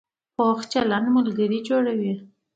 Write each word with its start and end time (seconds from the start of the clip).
پوخ 0.35 0.59
چلند 0.73 1.05
ملګري 1.15 1.59
جوړوي 1.67 2.13